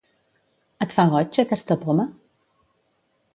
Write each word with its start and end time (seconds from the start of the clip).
Et 0.85 0.95
fa 0.95 1.05
goig, 1.11 1.37
aquesta 1.43 1.79
poma? 1.85 2.07